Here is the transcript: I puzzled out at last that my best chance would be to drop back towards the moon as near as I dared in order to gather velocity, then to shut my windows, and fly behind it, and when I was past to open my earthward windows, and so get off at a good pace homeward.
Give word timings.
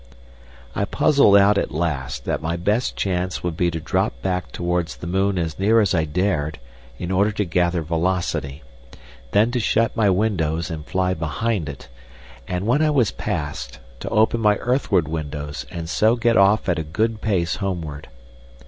I 0.75 0.85
puzzled 0.85 1.37
out 1.37 1.59
at 1.59 1.69
last 1.71 2.25
that 2.25 2.41
my 2.41 2.57
best 2.57 2.95
chance 2.95 3.43
would 3.43 3.55
be 3.55 3.69
to 3.69 3.79
drop 3.79 4.19
back 4.23 4.51
towards 4.51 4.95
the 4.95 5.05
moon 5.05 5.37
as 5.37 5.59
near 5.59 5.79
as 5.79 5.93
I 5.93 6.05
dared 6.05 6.57
in 6.97 7.11
order 7.11 7.31
to 7.33 7.45
gather 7.45 7.83
velocity, 7.83 8.63
then 9.29 9.51
to 9.51 9.59
shut 9.59 9.95
my 9.95 10.09
windows, 10.09 10.71
and 10.71 10.87
fly 10.87 11.13
behind 11.13 11.69
it, 11.69 11.87
and 12.47 12.65
when 12.65 12.81
I 12.81 12.89
was 12.89 13.11
past 13.11 13.77
to 13.99 14.09
open 14.09 14.41
my 14.41 14.55
earthward 14.55 15.07
windows, 15.07 15.67
and 15.69 15.87
so 15.87 16.15
get 16.15 16.35
off 16.35 16.67
at 16.67 16.79
a 16.79 16.83
good 16.83 17.21
pace 17.21 17.57
homeward. 17.57 18.09